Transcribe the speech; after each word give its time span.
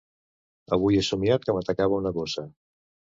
Avui 0.77 0.97
he 0.99 1.03
somiat 1.09 1.45
que 1.49 1.55
m'atacava 1.57 1.99
una 2.01 2.13
gossa. 2.17 2.47